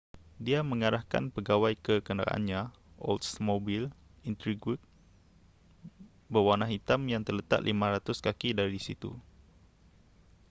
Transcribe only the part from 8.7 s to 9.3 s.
situ